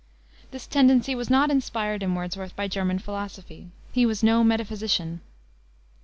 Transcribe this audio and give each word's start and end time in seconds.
This 0.49 0.65
tendency 0.65 1.13
was 1.13 1.29
not 1.29 1.51
inspired 1.51 2.01
in 2.01 2.15
Wordsworth 2.15 2.55
by 2.55 2.67
German 2.67 2.97
philosophy. 2.97 3.67
He 3.91 4.03
was 4.03 4.23
no 4.23 4.43
metaphysician. 4.43 5.21